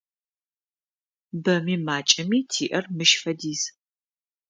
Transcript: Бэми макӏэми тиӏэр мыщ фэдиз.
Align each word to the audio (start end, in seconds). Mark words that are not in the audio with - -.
Бэми 1.43 1.75
макӏэми 1.85 2.39
тиӏэр 2.51 2.85
мыщ 2.95 3.11
фэдиз. 3.21 3.61